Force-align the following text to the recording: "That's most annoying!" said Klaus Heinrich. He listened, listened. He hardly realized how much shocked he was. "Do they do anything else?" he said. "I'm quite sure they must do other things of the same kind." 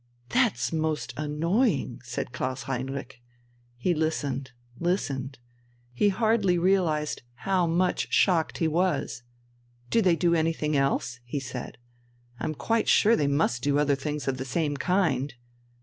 "That's 0.29 0.73
most 0.73 1.13
annoying!" 1.15 2.01
said 2.03 2.31
Klaus 2.31 2.63
Heinrich. 2.63 3.21
He 3.77 3.93
listened, 3.93 4.51
listened. 4.79 5.37
He 5.93 6.09
hardly 6.09 6.57
realized 6.57 7.21
how 7.35 7.67
much 7.67 8.11
shocked 8.11 8.57
he 8.57 8.67
was. 8.67 9.21
"Do 9.91 10.01
they 10.01 10.15
do 10.15 10.33
anything 10.33 10.75
else?" 10.75 11.19
he 11.23 11.39
said. 11.39 11.77
"I'm 12.39 12.55
quite 12.55 12.87
sure 12.89 13.15
they 13.15 13.27
must 13.27 13.61
do 13.61 13.77
other 13.77 13.93
things 13.93 14.27
of 14.27 14.37
the 14.37 14.43
same 14.43 14.75
kind." 14.75 15.35